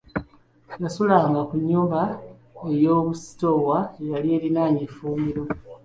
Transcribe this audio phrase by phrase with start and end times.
[0.83, 2.01] Yasulanga ku nnyumba
[2.73, 5.43] eyoobusitoowa eyali eriraanye effumbiro.